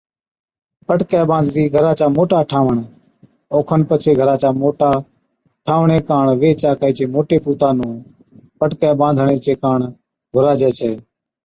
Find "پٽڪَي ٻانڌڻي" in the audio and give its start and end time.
8.59-9.37